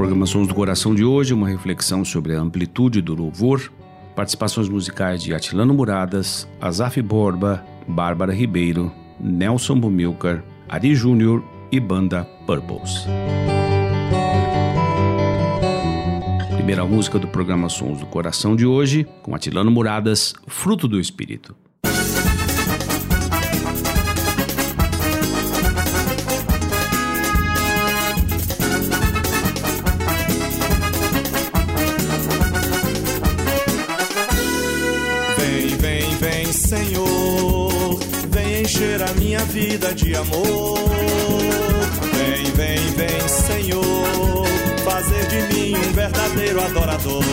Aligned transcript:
Programa 0.00 0.24
Sons 0.24 0.48
do 0.48 0.54
Coração 0.54 0.94
de 0.94 1.04
hoje, 1.04 1.34
uma 1.34 1.46
reflexão 1.46 2.06
sobre 2.06 2.34
a 2.34 2.40
amplitude 2.40 3.02
do 3.02 3.14
louvor, 3.14 3.70
participações 4.16 4.66
musicais 4.66 5.22
de 5.22 5.34
Atilano 5.34 5.74
Muradas, 5.74 6.48
Azaf 6.58 7.02
Borba, 7.02 7.62
Bárbara 7.86 8.32
Ribeiro, 8.32 8.90
Nelson 9.20 9.78
Bumilcar, 9.78 10.42
Ari 10.66 10.94
Júnior 10.94 11.44
e 11.70 11.78
banda 11.78 12.24
Purples. 12.46 13.04
Primeira 16.54 16.86
música 16.86 17.18
do 17.18 17.28
programa 17.28 17.68
Sons 17.68 18.00
do 18.00 18.06
Coração 18.06 18.56
de 18.56 18.64
hoje, 18.64 19.06
com 19.22 19.34
Atilano 19.34 19.70
Muradas, 19.70 20.32
Fruto 20.46 20.88
do 20.88 20.98
Espírito. 20.98 21.54
Vida 39.50 39.92
de 39.94 40.14
amor. 40.14 40.78
Vem, 42.14 42.44
vem, 42.52 42.90
vem, 42.92 43.28
Senhor, 43.28 44.46
fazer 44.84 45.26
de 45.26 45.54
mim 45.54 45.74
um 45.76 45.92
verdadeiro 45.92 46.60
adorador. 46.62 47.24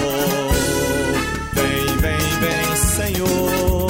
Vem, 1.53 1.97
vem, 1.97 2.17
vem, 2.39 2.75
Senhor, 2.75 3.87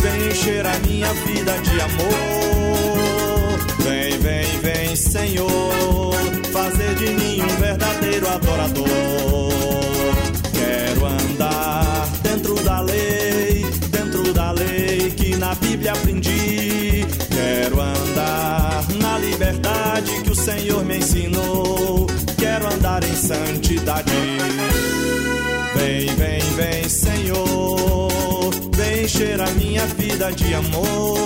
vem 0.00 0.28
encher 0.28 0.66
a 0.66 0.78
minha 0.80 1.12
vida 1.14 1.58
de 1.58 1.80
amor. 1.80 2.14
Vem, 3.82 4.18
vem, 4.18 4.60
vem, 4.60 4.96
Senhor, 4.96 6.14
fazer 6.52 6.94
de 6.96 7.08
mim 7.08 7.40
um 7.42 7.56
verdadeiro 7.60 8.28
adorador. 8.28 9.63
Ensinou. 21.04 22.06
Quero 22.38 22.66
andar 22.72 23.04
em 23.04 23.14
santidade. 23.14 24.10
Vem, 25.76 26.06
vem, 26.16 26.40
vem, 26.56 26.88
Senhor, 26.88 28.50
vem 28.74 29.04
encher 29.04 29.40
a 29.40 29.50
minha 29.52 29.84
vida 29.86 30.32
de 30.32 30.54
amor. 30.54 31.18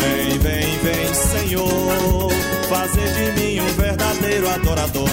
Vem, 0.00 0.38
vem, 0.38 0.78
vem, 0.78 1.14
Senhor, 1.14 2.30
fazer 2.68 3.12
de 3.14 3.40
mim 3.40 3.60
um 3.60 3.68
verdadeiro 3.80 4.50
adorador. 4.50 5.08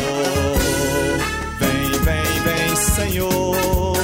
Vem, 1.59 1.91
vem, 2.01 2.41
vem, 2.43 2.75
Senhor, 2.75 3.97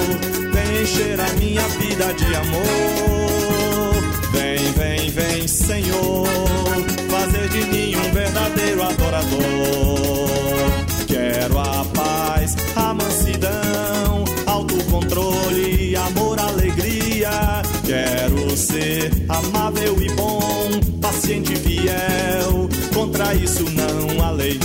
vem 0.51 0.81
encher 0.83 1.19
a 1.19 1.33
minha 1.39 1.67
vida 1.79 2.13
de 2.13 2.35
amor. 2.35 4.03
Vem, 4.31 4.71
vem, 4.73 5.09
vem, 5.09 5.47
Senhor, 5.47 6.27
fazer 7.09 7.49
de 7.49 7.65
mim 7.65 7.92
adorador. 8.83 10.69
Quero 11.07 11.59
a 11.59 11.85
paz, 11.93 12.55
a 12.75 12.93
mansidão, 12.93 14.23
autocontrole, 14.45 15.95
amor, 15.95 16.39
alegria. 16.39 17.61
Quero 17.85 18.55
ser 18.55 19.11
amável 19.29 20.01
e 20.01 20.09
bom, 20.13 20.69
paciente 21.01 21.53
e 21.53 21.55
fiel. 21.57 22.69
Contra 22.93 23.33
isso 23.35 23.63
não 23.71 24.23
há 24.25 24.31
lei. 24.31 24.59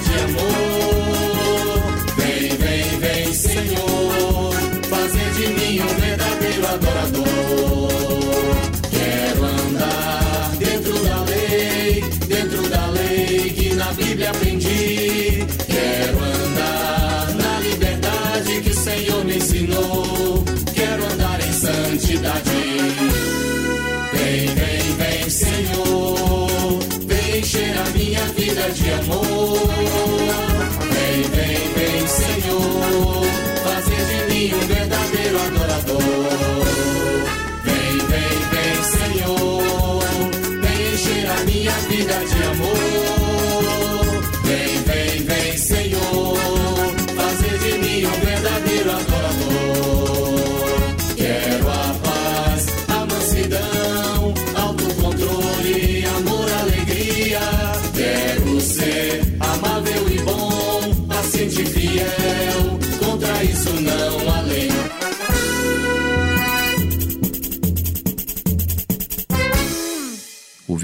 De 0.00 0.14
amor. 0.24 1.82
Vem, 2.16 2.56
vem, 2.56 2.98
vem, 2.98 3.32
Senhor, 3.32 4.52
fazer 4.88 5.30
de 5.32 5.46
mim 5.48 5.80
um 5.80 5.88
verdadeiro 6.00 6.66
adorador. 6.66 7.25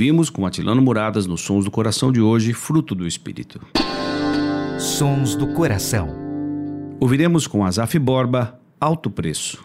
Ouvimos 0.03 0.31
com 0.31 0.45
Atilano 0.45 0.83
Muradas 0.83 1.29
nos 1.29 1.43
Sons 1.43 1.65
do 1.65 1.71
Coração 1.71 2.11
de 2.11 2.21
hoje, 2.21 2.53
Fruto 2.53 2.93
do 2.93 3.07
Espírito. 3.07 3.61
Sons 4.77 5.37
do 5.37 5.55
Coração. 5.55 6.09
Ouviremos 6.99 7.47
com 7.47 7.65
Azaf 7.65 7.97
Borba, 8.01 8.61
Alto 8.81 9.09
Preço. 9.09 9.65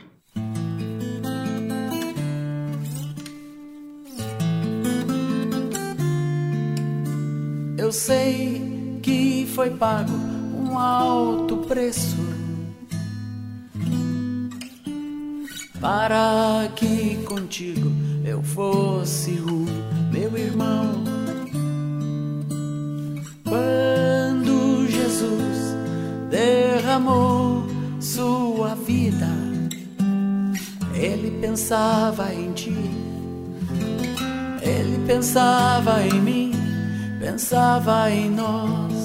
Eu 7.76 7.92
sei 7.92 9.00
que 9.02 9.48
foi 9.56 9.72
pago 9.72 10.14
um 10.14 10.78
alto 10.78 11.58
preço 11.68 12.16
para 15.82 16.70
que 16.76 17.24
contigo 17.26 17.92
eu 18.24 18.44
fosse 18.44 19.32
o 19.32 19.97
meu 20.18 20.36
irmão. 20.36 21.04
Quando 23.44 24.88
Jesus 24.90 25.76
derramou 26.30 27.68
sua 28.00 28.74
vida, 28.76 29.28
ele 30.96 31.40
pensava 31.40 32.34
em 32.34 32.52
ti, 32.54 32.76
ele 34.62 35.06
pensava 35.06 36.04
em 36.04 36.20
mim, 36.20 36.52
pensava 37.20 38.12
em 38.12 38.32
nós. 38.32 38.98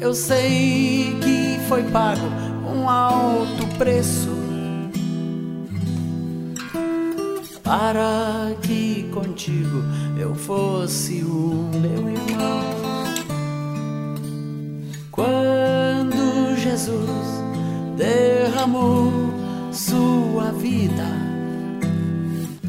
Eu 0.00 0.14
sei 0.14 1.18
que 1.20 1.60
foi 1.68 1.82
pago 1.90 2.26
um 2.64 2.88
alto 2.88 3.66
preço 3.76 4.39
para 7.70 8.56
que 8.62 9.08
contigo 9.12 9.84
eu 10.18 10.34
fosse 10.34 11.22
o 11.22 11.70
meu 11.72 12.10
irmão. 12.10 12.64
Quando 15.12 16.56
Jesus 16.56 17.44
derramou 17.96 19.12
sua 19.70 20.50
vida, 20.50 21.06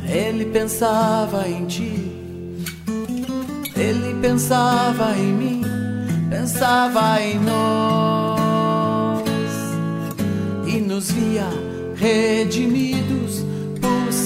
ele 0.07 0.45
pensava 0.45 1.50
em 1.50 1.65
ti, 1.65 2.12
ele 3.75 4.13
pensava 4.21 5.18
em 5.18 5.33
mim, 5.33 5.63
pensava 6.30 7.19
em 7.19 7.39
nós 7.39 9.24
e 10.68 10.80
nos 10.80 11.09
via 11.09 11.48
redimidos 11.95 13.50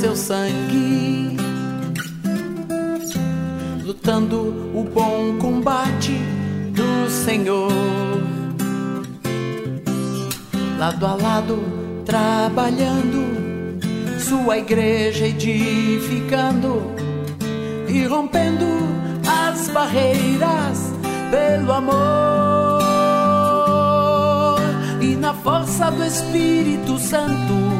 seu 0.06 0.16
sangue, 0.16 1.36
lutando 3.84 4.40
o 4.76 4.84
bom 4.84 5.36
combate 5.40 6.12
do 6.76 7.10
Senhor, 7.10 7.72
lado 10.78 11.08
a 11.08 11.16
lado, 11.16 11.58
trabalhando, 12.06 13.80
sua 14.20 14.60
igreja 14.60 15.26
edificando 15.26 16.84
e 17.88 18.06
rompendo 18.06 18.68
as 19.28 19.70
barreiras 19.70 20.94
pelo 21.32 21.74
amor. 21.74 21.96
E 25.02 25.16
na 25.16 25.34
força 25.34 25.90
do 25.90 26.04
Espírito 26.04 27.00
Santo 27.00 27.75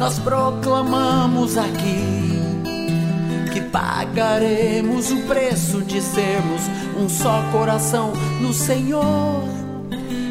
nós 0.00 0.18
proclamamos 0.18 1.58
aqui 1.58 2.40
que 3.52 3.60
pagaremos 3.60 5.10
o 5.10 5.16
preço 5.24 5.82
de 5.82 6.00
sermos 6.00 6.62
um 6.98 7.06
só 7.06 7.42
coração 7.52 8.14
no 8.40 8.54
Senhor. 8.54 9.44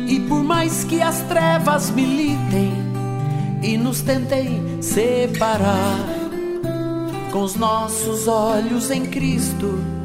E 0.07 0.21
por 0.21 0.43
mais 0.43 0.83
que 0.83 0.99
as 1.03 1.21
trevas 1.21 1.91
militem 1.91 2.73
e 3.61 3.77
nos 3.77 4.01
tentem 4.01 4.81
separar, 4.81 5.99
com 7.31 7.43
os 7.43 7.53
nossos 7.53 8.27
olhos 8.27 8.89
em 8.89 9.05
Cristo, 9.05 9.98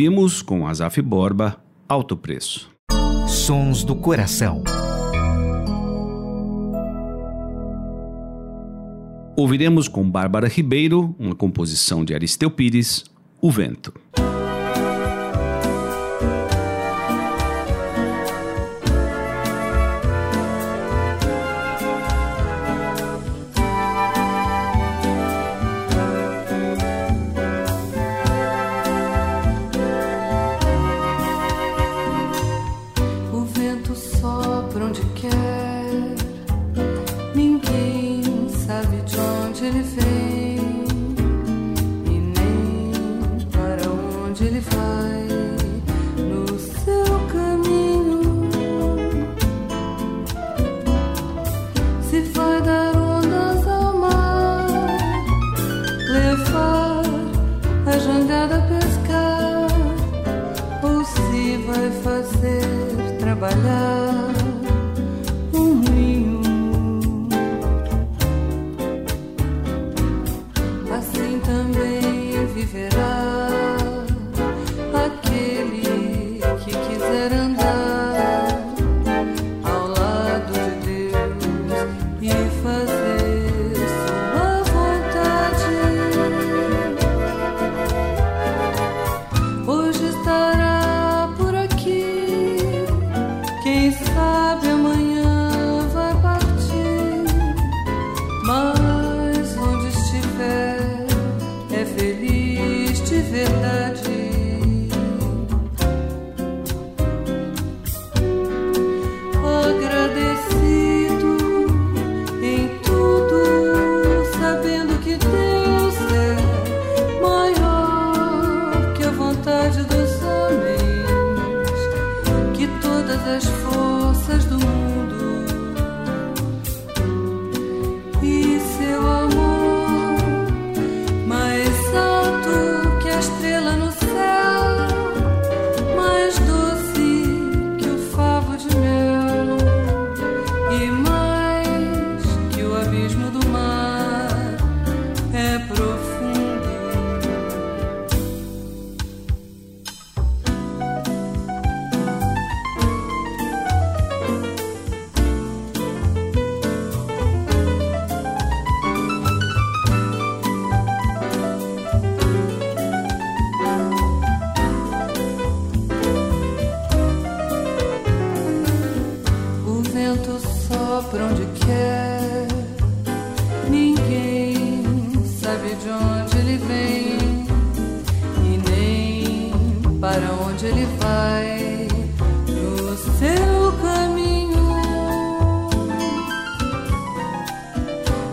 Ouvimos 0.00 0.40
com 0.40 0.66
Azaf 0.66 1.02
Borba, 1.02 1.62
Alto 1.86 2.16
Preço. 2.16 2.70
Sons 3.28 3.84
do 3.84 3.94
Coração. 3.94 4.64
Ouviremos 9.36 9.88
com 9.88 10.10
Bárbara 10.10 10.48
Ribeiro, 10.48 11.14
uma 11.18 11.34
composição 11.34 12.02
de 12.02 12.14
Aristeu 12.14 12.50
Pires, 12.50 13.04
O 13.42 13.50
Vento. 13.50 13.92
don't 34.80 34.96
you 34.96 35.04
care? 35.14 35.59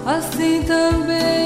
Assim 0.07 0.63
também 0.63 1.36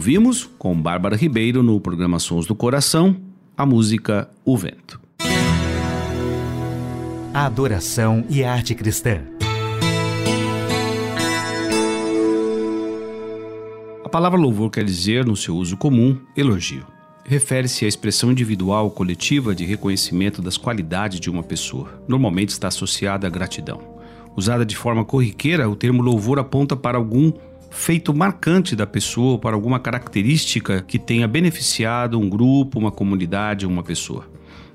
Ouvimos, 0.00 0.48
com 0.58 0.74
Bárbara 0.80 1.14
Ribeiro 1.14 1.62
no 1.62 1.78
programa 1.78 2.18
Sons 2.18 2.46
do 2.46 2.54
Coração, 2.54 3.14
a 3.54 3.66
música 3.66 4.30
O 4.46 4.56
Vento. 4.56 4.98
A 7.34 7.44
adoração 7.44 8.24
e 8.30 8.42
arte 8.42 8.74
cristã. 8.74 9.20
A 14.02 14.08
palavra 14.08 14.40
louvor 14.40 14.70
quer 14.70 14.86
dizer, 14.86 15.26
no 15.26 15.36
seu 15.36 15.54
uso 15.54 15.76
comum, 15.76 16.18
elogio. 16.34 16.86
Refere-se 17.26 17.84
à 17.84 17.88
expressão 17.88 18.32
individual 18.32 18.84
ou 18.84 18.90
coletiva 18.90 19.54
de 19.54 19.66
reconhecimento 19.66 20.40
das 20.40 20.56
qualidades 20.56 21.20
de 21.20 21.28
uma 21.28 21.42
pessoa. 21.42 22.02
Normalmente 22.08 22.48
está 22.48 22.68
associada 22.68 23.26
à 23.26 23.30
gratidão. 23.30 23.82
Usada 24.34 24.64
de 24.64 24.76
forma 24.76 25.04
corriqueira, 25.04 25.68
o 25.68 25.76
termo 25.76 26.00
louvor 26.00 26.38
aponta 26.38 26.74
para 26.74 26.96
algum 26.96 27.32
feito 27.70 28.12
marcante 28.12 28.74
da 28.74 28.86
pessoa, 28.86 29.38
para 29.38 29.54
alguma 29.54 29.78
característica 29.78 30.82
que 30.82 30.98
tenha 30.98 31.26
beneficiado 31.26 32.18
um 32.18 32.28
grupo, 32.28 32.78
uma 32.78 32.90
comunidade 32.90 33.64
ou 33.64 33.72
uma 33.72 33.82
pessoa. 33.82 34.28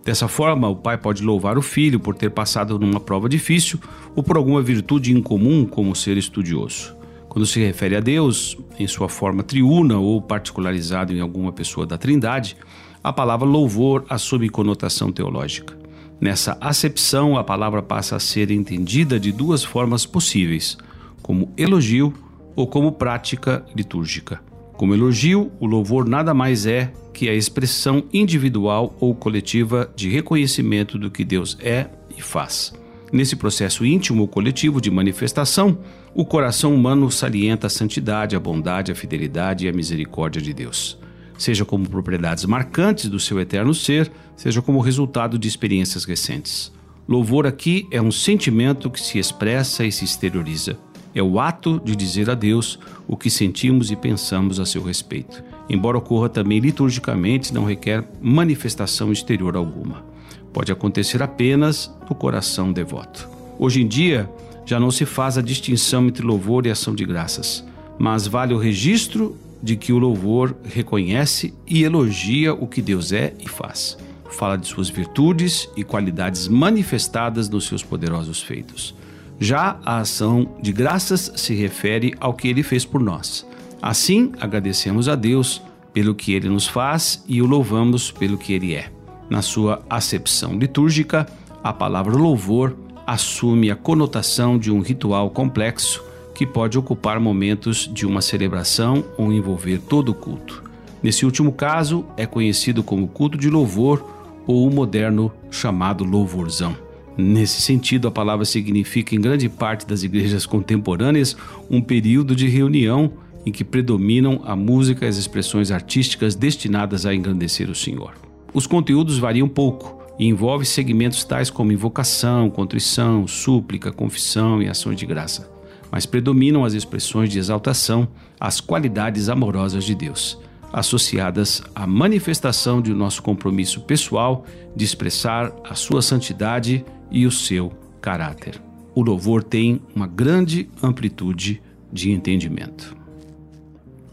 Dessa 0.03 0.27
forma, 0.27 0.69
o 0.69 0.75
pai 0.75 0.97
pode 0.97 1.23
louvar 1.23 1.57
o 1.57 1.61
filho 1.61 1.99
por 1.99 2.15
ter 2.15 2.29
passado 2.29 2.79
numa 2.79 2.99
prova 2.99 3.27
difícil 3.27 3.79
ou 4.15 4.23
por 4.23 4.37
alguma 4.37 4.61
virtude 4.61 5.11
incomum, 5.11 5.65
como 5.65 5.95
ser 5.95 6.15
estudioso. 6.15 6.95
Quando 7.27 7.45
se 7.45 7.59
refere 7.59 7.95
a 7.97 7.99
Deus, 7.99 8.57
em 8.79 8.87
sua 8.87 9.09
forma 9.09 9.43
triuna 9.43 9.97
ou 9.97 10.21
particularizado 10.21 11.11
em 11.11 11.19
alguma 11.19 11.51
pessoa 11.51 11.85
da 11.85 11.97
Trindade, 11.97 12.55
a 13.03 13.11
palavra 13.11 13.45
louvor 13.45 14.05
assume 14.09 14.47
conotação 14.47 15.11
teológica. 15.11 15.77
Nessa 16.21 16.57
acepção, 16.61 17.37
a 17.37 17.43
palavra 17.43 17.81
passa 17.81 18.15
a 18.15 18.19
ser 18.19 18.51
entendida 18.51 19.19
de 19.19 19.31
duas 19.31 19.63
formas 19.63 20.05
possíveis, 20.05 20.77
como 21.21 21.51
elogio 21.57 22.13
ou 22.55 22.67
como 22.67 22.91
prática 22.91 23.65
litúrgica. 23.75 24.41
Como 24.73 24.93
elogio, 24.93 25.51
o 25.59 25.65
louvor 25.65 26.07
nada 26.07 26.33
mais 26.33 26.65
é 26.65 26.91
que 27.13 27.29
a 27.29 27.33
expressão 27.33 28.03
individual 28.11 28.95
ou 28.99 29.15
coletiva 29.15 29.89
de 29.95 30.09
reconhecimento 30.09 30.99
do 30.99 31.09
que 31.09 31.23
Deus 31.23 31.57
é 31.61 31.87
e 32.15 32.21
faz. 32.21 32.73
Nesse 33.11 33.35
processo 33.35 33.85
íntimo 33.85 34.23
ou 34.23 34.27
coletivo 34.27 34.81
de 34.81 34.91
manifestação, 34.91 35.77
o 36.13 36.25
coração 36.25 36.73
humano 36.75 37.09
salienta 37.09 37.67
a 37.67 37.69
santidade, 37.69 38.35
a 38.35 38.39
bondade, 38.39 38.91
a 38.91 38.95
fidelidade 38.95 39.65
e 39.65 39.69
a 39.69 39.73
misericórdia 39.73 40.41
de 40.41 40.53
Deus, 40.53 40.97
seja 41.37 41.63
como 41.63 41.89
propriedades 41.89 42.43
marcantes 42.45 43.09
do 43.09 43.19
seu 43.19 43.39
eterno 43.39 43.73
ser, 43.73 44.11
seja 44.35 44.61
como 44.61 44.81
resultado 44.81 45.39
de 45.39 45.47
experiências 45.47 46.03
recentes. 46.03 46.71
Louvor 47.07 47.45
aqui 47.45 47.87
é 47.91 48.01
um 48.01 48.11
sentimento 48.11 48.89
que 48.89 48.99
se 48.99 49.19
expressa 49.19 49.85
e 49.85 49.91
se 49.91 50.03
exterioriza. 50.03 50.77
É 51.15 51.23
o 51.23 51.39
ato 51.39 51.81
de 51.83 51.95
dizer 51.95 52.29
a 52.29 52.35
Deus 52.35 52.77
o 53.07 53.15
que 53.15 53.29
sentimos 53.29 53.89
e 53.89 53.95
pensamos 53.95 54.59
a 54.59 54.65
seu 54.65 54.83
respeito. 54.83 55.41
Embora 55.69 55.97
ocorra 55.97 56.27
também 56.27 56.59
liturgicamente, 56.59 57.53
não 57.53 57.63
requer 57.63 58.03
manifestação 58.21 59.13
exterior 59.13 59.55
alguma. 59.55 60.03
Pode 60.51 60.73
acontecer 60.73 61.23
apenas 61.23 61.89
no 62.09 62.15
coração 62.15 62.73
devoto. 62.73 63.29
Hoje 63.57 63.81
em 63.81 63.87
dia, 63.87 64.29
já 64.65 64.77
não 64.77 64.91
se 64.91 65.05
faz 65.05 65.37
a 65.37 65.41
distinção 65.41 66.05
entre 66.07 66.25
louvor 66.25 66.65
e 66.65 66.69
ação 66.69 66.93
de 66.93 67.05
graças, 67.05 67.63
mas 67.97 68.27
vale 68.27 68.53
o 68.53 68.57
registro 68.57 69.37
de 69.63 69.77
que 69.77 69.93
o 69.93 69.97
louvor 69.97 70.53
reconhece 70.63 71.53
e 71.65 71.83
elogia 71.83 72.53
o 72.53 72.67
que 72.67 72.81
Deus 72.81 73.13
é 73.13 73.33
e 73.39 73.47
faz. 73.47 73.97
Fala 74.31 74.57
de 74.57 74.67
suas 74.67 74.89
virtudes 74.89 75.69
e 75.77 75.83
qualidades 75.83 76.47
manifestadas 76.49 77.47
nos 77.47 77.65
seus 77.67 77.83
poderosos 77.83 78.41
feitos. 78.41 78.93
Já 79.39 79.79
a 79.85 79.97
ação 79.97 80.55
de 80.61 80.71
graças 80.71 81.31
se 81.35 81.53
refere 81.53 82.13
ao 82.19 82.33
que 82.33 82.47
ele 82.47 82.63
fez 82.63 82.85
por 82.85 83.01
nós. 83.01 83.45
Assim, 83.81 84.31
agradecemos 84.39 85.09
a 85.09 85.15
Deus 85.15 85.61
pelo 85.93 86.15
que 86.15 86.33
ele 86.33 86.49
nos 86.49 86.67
faz 86.67 87.23
e 87.27 87.41
o 87.41 87.45
louvamos 87.45 88.11
pelo 88.11 88.37
que 88.37 88.53
ele 88.53 88.73
é. 88.73 88.91
Na 89.29 89.41
sua 89.41 89.83
acepção 89.89 90.57
litúrgica, 90.57 91.25
a 91.63 91.73
palavra 91.73 92.15
louvor 92.15 92.75
assume 93.05 93.69
a 93.71 93.75
conotação 93.75 94.57
de 94.57 94.71
um 94.71 94.81
ritual 94.81 95.29
complexo 95.29 96.03
que 96.33 96.45
pode 96.45 96.77
ocupar 96.77 97.19
momentos 97.19 97.89
de 97.91 98.05
uma 98.05 98.21
celebração 98.21 99.05
ou 99.17 99.31
envolver 99.31 99.79
todo 99.79 100.09
o 100.09 100.13
culto. 100.13 100.63
Nesse 101.01 101.25
último 101.25 101.51
caso, 101.51 102.05
é 102.17 102.25
conhecido 102.25 102.83
como 102.83 103.07
culto 103.07 103.37
de 103.37 103.49
louvor 103.49 104.05
ou 104.45 104.67
o 104.67 104.73
moderno 104.73 105.31
chamado 105.49 106.03
louvorzão. 106.03 106.84
Nesse 107.17 107.61
sentido, 107.61 108.07
a 108.07 108.11
palavra 108.11 108.43
significa, 108.43 109.15
em 109.15 109.21
grande 109.21 109.47
parte 109.47 109.87
das 109.87 110.03
igrejas 110.03 110.45
contemporâneas, 110.45 111.35
um 111.69 111.81
período 111.81 112.35
de 112.35 112.47
reunião 112.47 113.13
em 113.45 113.51
que 113.51 113.63
predominam 113.63 114.41
a 114.43 114.55
música 114.55 115.05
e 115.05 115.07
as 115.07 115.17
expressões 115.17 115.71
artísticas 115.71 116.35
destinadas 116.35 117.05
a 117.05 117.13
engrandecer 117.13 117.69
o 117.69 117.75
Senhor. 117.75 118.13
Os 118.53 118.65
conteúdos 118.65 119.17
variam 119.17 119.47
pouco 119.47 120.03
e 120.17 120.27
envolvem 120.27 120.65
segmentos 120.65 121.23
tais 121.23 121.49
como 121.49 121.71
invocação, 121.71 122.49
contrição, 122.49 123.27
súplica, 123.27 123.91
confissão 123.91 124.61
e 124.61 124.67
ações 124.67 124.97
de 124.97 125.05
graça, 125.05 125.49
mas 125.91 126.05
predominam 126.05 126.65
as 126.65 126.73
expressões 126.73 127.29
de 127.29 127.37
exaltação 127.37 128.07
às 128.39 128.59
qualidades 128.59 129.29
amorosas 129.29 129.83
de 129.83 129.93
Deus, 129.93 130.39
associadas 130.73 131.61
à 131.75 131.85
manifestação 131.85 132.81
de 132.81 132.93
nosso 132.93 133.21
compromisso 133.21 133.81
pessoal 133.81 134.45
de 134.75 134.83
expressar 134.83 135.53
a 135.63 135.75
sua 135.75 136.01
santidade 136.01 136.83
e 137.09 137.25
o 137.25 137.31
seu 137.31 137.71
caráter. 138.01 138.61
O 138.93 139.01
louvor 139.01 139.43
tem 139.43 139.81
uma 139.95 140.07
grande 140.07 140.69
amplitude 140.81 141.61
de 141.91 142.11
entendimento. 142.11 142.95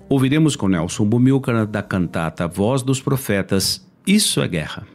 Ouviremos 0.08 0.56
com 0.56 0.68
Nelson 0.68 1.06
Bumilcar 1.06 1.66
da 1.66 1.82
cantata 1.82 2.46
Voz 2.46 2.82
dos 2.82 3.00
Profetas, 3.00 3.87
Isso 4.06 4.40
é 4.40 4.49
Guerra. 4.49 4.87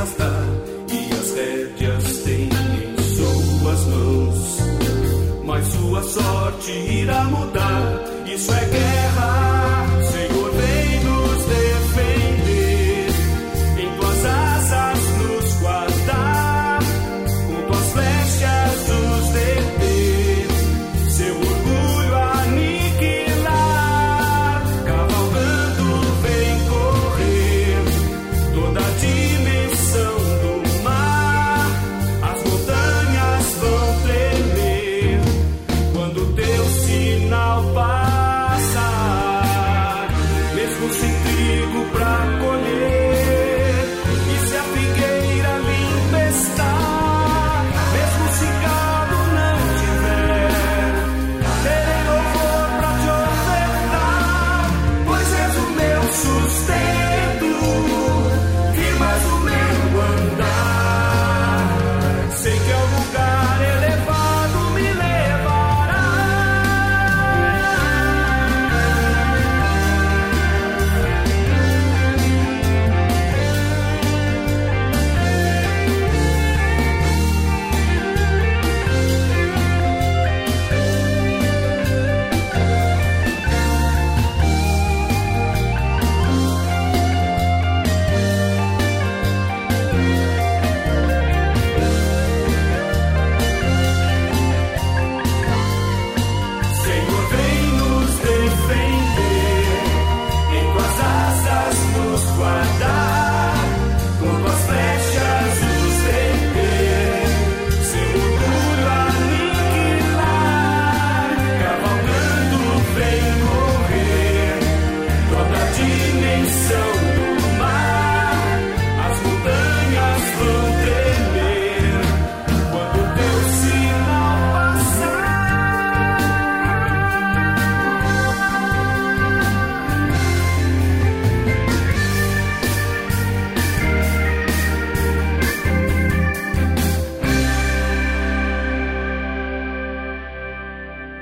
Riquezas 0.00 0.59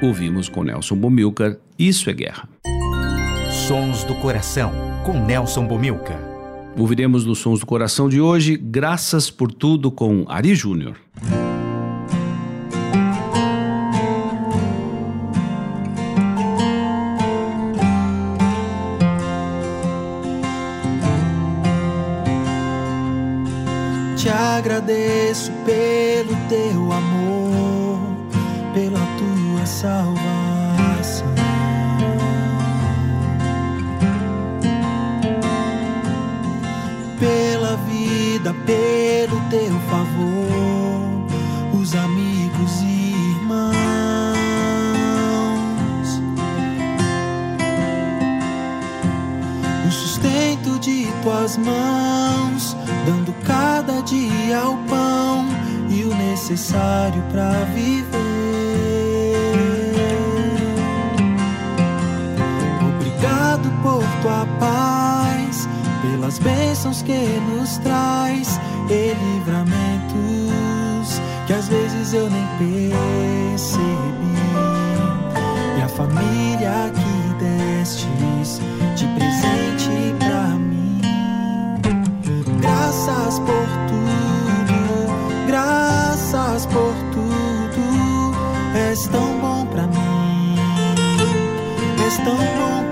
Ouvimos 0.09 0.49
com 0.49 0.65
Nelson 0.65 0.97
Bomilcar 0.97 1.59
Isso 1.79 2.09
é 2.09 2.15
Guerra. 2.15 2.49
Sons 3.69 4.05
do 4.05 4.15
Coração, 4.15 4.73
com 5.05 5.23
Nelson 5.23 5.67
Bomilca. 5.67 6.19
Ouviremos 6.79 7.27
nos 7.27 7.41
Sons 7.41 7.61
do 7.61 7.67
Coração 7.67 8.09
de 8.09 8.19
hoje 8.19 8.57
Graças 8.57 9.29
por 9.29 9.53
Tudo 9.53 9.91
com 9.91 10.25
Ari 10.27 10.55
Júnior. 10.55 10.97
Te 24.17 24.31
agradeço 24.31 25.53
pelo 25.67 26.35
teu 26.49 26.93
amor, 26.93 27.08
salvação. 29.81 31.29
Pela 37.21 37.77
vida, 37.89 38.53
pelo 38.67 39.41
teu 39.51 39.79
favor, 39.89 41.81
os 41.81 41.95
amigos 41.95 42.83
e 42.83 43.13
irmãos. 43.37 43.79
o 49.87 49.91
sustento 49.91 50.79
de 50.81 51.07
tuas 51.23 51.57
mãos, 51.57 52.77
dando 53.07 53.33
cada 53.47 54.03
dia 54.03 54.69
o 54.69 54.77
pão 54.89 55.47
e 55.89 56.03
o 56.03 56.15
necessário 56.15 57.23
para 57.31 57.65
viver. 57.75 58.08
Obrigado 63.49 63.73
por 63.83 64.05
tua 64.21 64.47
paz, 64.61 65.67
pelas 66.03 66.39
bênçãos 66.39 67.01
que 67.01 67.41
nos 67.51 67.79
traz 67.79 68.61
e 68.91 69.15
livramentos 69.15 71.19
que 71.47 71.55
às 71.55 71.67
vezes 71.67 72.13
eu 72.13 72.29
nem 72.29 72.47
percebi. 72.59 74.37
E 75.79 75.83
a 75.83 75.89
família 75.89 76.93
que 76.95 77.33
destes 77.43 78.61
de 78.95 79.07
presente 79.15 80.15
pra 80.19 80.43
mim. 80.59 81.01
Graças 82.61 83.39
por 83.39 83.67
tudo, 83.89 85.09
graças 85.47 86.67
por 86.67 86.93
tudo. 87.13 88.37
És 88.77 89.07
tão 89.07 89.41
bom 89.41 89.65
pra 89.65 89.87
mim, 89.87 90.57
és 92.05 92.19
tão 92.19 92.37
bom 92.37 92.88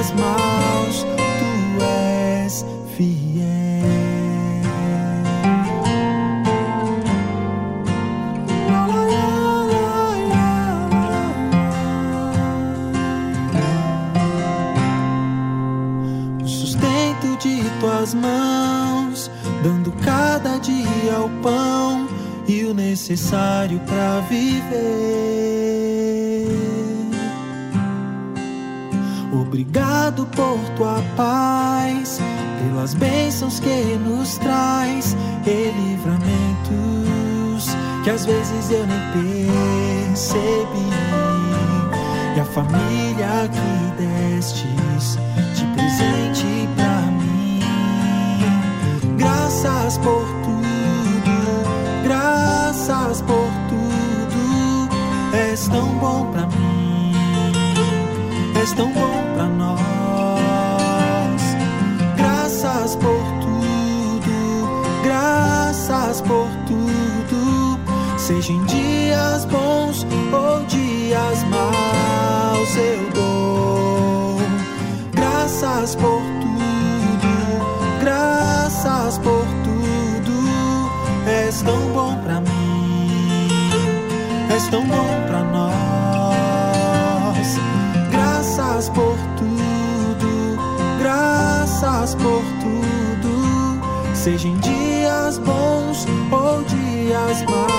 dias 0.00 0.12
maus, 0.12 1.06
tu 1.38 1.84
és 1.84 2.64
fiel. 2.96 3.30
Tuas 17.80 18.12
mãos, 18.12 19.30
dando 19.62 19.90
cada 20.04 20.58
dia 20.58 21.18
o 21.18 21.30
pão 21.40 22.06
e 22.46 22.64
o 22.64 22.74
necessário 22.74 23.80
para 23.86 24.20
viver. 24.28 25.49
Obrigado 29.60 30.24
por 30.28 30.58
tua 30.74 31.02
paz, 31.18 32.18
pelas 32.58 32.94
bênçãos 32.94 33.60
que 33.60 33.98
nos 33.98 34.38
traz 34.38 35.14
e 35.46 35.70
livramentos 35.78 37.76
que 38.02 38.08
às 38.08 38.24
vezes 38.24 38.70
eu 38.70 38.86
nem 38.86 38.98
percebi. 39.12 40.88
E 42.34 42.40
a 42.40 42.44
família 42.46 43.50
que 43.52 44.02
destes 44.02 45.18
de 45.54 45.66
presente 45.74 46.66
pra 46.74 47.02
mim. 47.12 47.60
Graças 49.18 49.98
por 49.98 50.24
tudo, 50.42 51.36
graças 52.02 53.20
por 53.20 53.50
tudo. 53.68 55.36
És 55.36 55.68
tão 55.68 55.98
bom 55.98 56.32
pra 56.32 56.46
mim, 56.46 56.69
és 58.60 58.72
tão 58.72 58.92
bom 58.92 59.34
pra 59.34 59.46
nós. 59.46 59.80
Graças 62.16 62.96
por 62.96 63.22
tudo, 63.40 64.82
graças 65.02 66.20
por 66.20 66.46
tudo. 66.66 67.80
Seja 68.18 68.52
em 68.52 68.62
dias 68.64 68.79
tudo. 94.30 94.38
Seja 94.38 94.48
em 94.48 94.56
dias 94.58 95.38
bons 95.38 96.06
ou 96.30 96.62
dias 96.64 97.42
maus, 97.42 97.69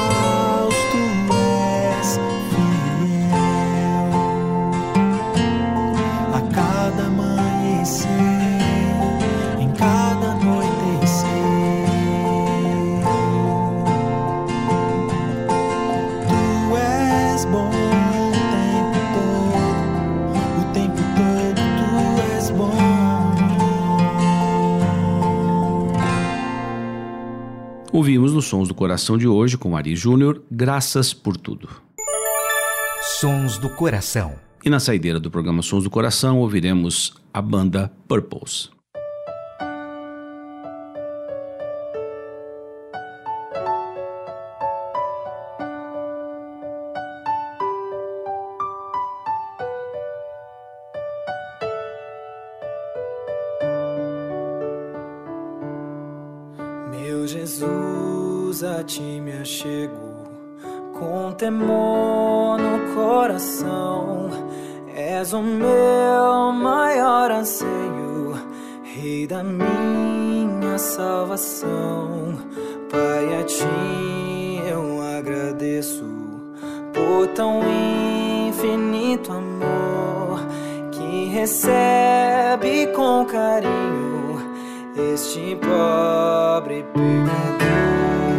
Sons 28.52 28.68
do 28.68 28.76
Coração 28.76 29.18
de 29.18 29.30
hoje 29.30 29.58
com 29.58 29.78
Ari 29.78 29.96
Júnior, 29.96 30.42
Graças 30.52 31.14
por 31.14 31.38
Tudo. 31.38 31.70
Sons 33.02 33.58
do 33.58 33.70
Coração. 33.70 34.34
E 34.62 34.70
na 34.70 34.78
saideira 34.78 35.22
do 35.22 35.32
programa 35.32 35.62
Sons 35.62 35.86
do 35.86 35.90
Coração 35.90 36.38
ouviremos 36.38 37.14
a 37.34 37.42
banda 37.42 37.90
Purples. 38.10 38.70
Temor 61.52 62.58
no 62.58 62.94
coração. 62.96 64.30
És 64.96 65.34
o 65.34 65.42
meu 65.42 66.52
maior 66.54 67.32
anseio, 67.32 68.36
Rei 68.84 69.28
da 69.28 69.44
minha 69.44 70.78
salvação. 70.78 72.38
Pai, 72.90 73.40
a 73.40 73.44
ti 73.44 74.62
eu 74.70 75.02
agradeço 75.18 76.06
por 76.94 77.28
tão 77.34 77.62
infinito 78.48 79.32
amor 79.32 80.40
que 80.92 81.26
recebe 81.30 82.88
com 82.88 83.26
carinho 83.26 84.40
este 85.14 85.58
pobre 85.62 86.84
pecador. 86.94 88.31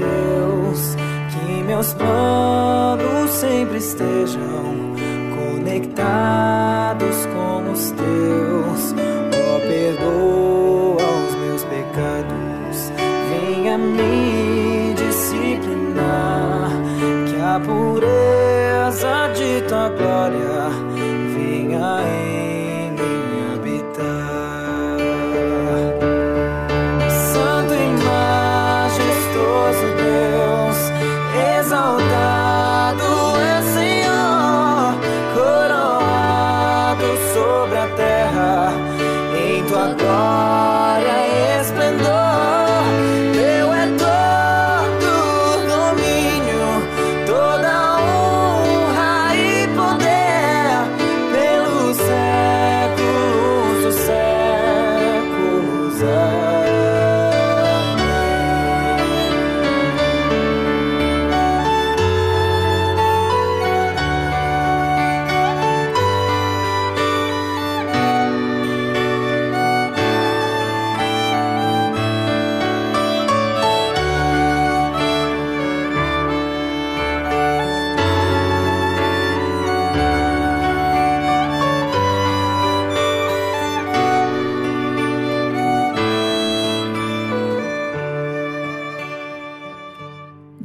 Deus, 0.00 0.96
que 1.30 1.62
meus 1.62 1.92
planos 1.92 3.30
sempre 3.30 3.78
estejam 3.78 4.94
conectados 5.36 7.26
com 7.26 7.70
os 7.70 7.90
teus. 7.92 8.94
Ó, 9.32 9.60
perdoa 9.60 11.04
os 11.28 11.34
meus 11.36 11.64
pecados, 11.64 12.92
venha 13.30 13.78
me 13.78 14.94
disciplinar, 14.94 16.70
que 17.26 17.40
a 17.40 17.60
pureza 17.60 19.28
de 19.34 19.62
tua 19.68 19.88
glória 19.90 20.89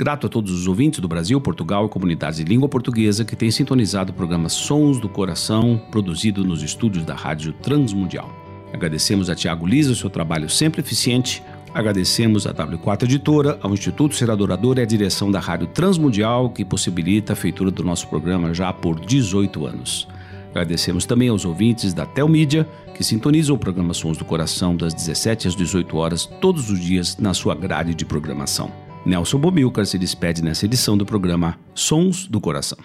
Grato 0.05 0.27
a 0.27 0.29
todos 0.29 0.51
os 0.51 0.67
ouvintes 0.67 0.99
do 0.99 1.07
Brasil, 1.07 1.41
Portugal 1.41 1.87
e 1.87 1.89
comunidades 1.89 2.37
de 2.37 2.45
língua 2.45 2.69
portuguesa 2.69 3.25
que 3.25 3.35
têm 3.35 3.49
sintonizado 3.49 4.11
o 4.11 4.15
programa 4.15 4.49
Sons 4.49 4.99
do 4.99 5.09
Coração, 5.09 5.81
produzido 5.89 6.45
nos 6.45 6.61
estúdios 6.61 7.03
da 7.03 7.15
Rádio 7.15 7.53
Transmundial. 7.53 8.31
Agradecemos 8.71 9.31
a 9.31 9.35
Tiago 9.35 9.65
Lisa 9.65 9.93
o 9.93 9.95
seu 9.95 10.07
trabalho 10.07 10.47
sempre 10.47 10.81
eficiente. 10.81 11.41
Agradecemos 11.73 12.45
à 12.45 12.53
W4 12.53 13.01
Editora, 13.01 13.57
ao 13.63 13.73
Instituto 13.73 14.13
Ser 14.13 14.29
Adorador 14.29 14.77
e 14.77 14.81
à 14.83 14.85
direção 14.85 15.31
da 15.31 15.39
Rádio 15.39 15.65
Transmundial, 15.65 16.51
que 16.51 16.63
possibilita 16.63 17.33
a 17.33 17.35
feitura 17.35 17.71
do 17.71 17.83
nosso 17.83 18.07
programa 18.07 18.53
já 18.53 18.71
por 18.71 18.99
18 18.99 19.65
anos. 19.65 20.07
Agradecemos 20.51 21.07
também 21.07 21.29
aos 21.29 21.45
ouvintes 21.45 21.95
da 21.95 22.05
Telmídia, 22.05 22.69
que 22.93 23.03
sintonizam 23.03 23.55
o 23.55 23.59
programa 23.59 23.95
Sons 23.95 24.19
do 24.19 24.23
Coração 24.23 24.77
das 24.77 24.93
17 24.93 25.47
às 25.47 25.55
18 25.55 25.97
horas 25.97 26.27
todos 26.39 26.69
os 26.69 26.79
dias 26.79 27.17
na 27.17 27.33
sua 27.33 27.55
grade 27.55 27.95
de 27.95 28.05
programação. 28.05 28.84
Nelson 29.05 29.37
Bobilcar 29.37 29.85
se 29.85 29.99
despede 29.99 30.43
nessa 30.43 30.65
edição 30.65 30.97
do 30.97 31.05
programa 31.05 31.59
Sons 31.75 32.25
do 32.25 32.41
Coração. 32.41 32.79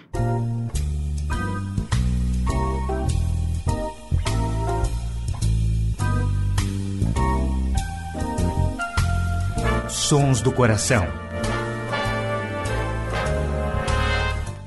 Sons 9.88 10.42
do 10.42 10.52
Coração. 10.52 11.06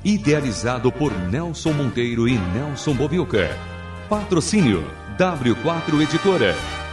Idealizado 0.04 0.90
por 0.90 1.12
Nelson 1.30 1.72
Monteiro 1.72 2.26
e 2.26 2.36
Nelson 2.36 2.94
Bobilcar. 2.94 3.56
Patrocínio 4.08 4.84
W4 5.16 6.02
Editora. 6.02 6.83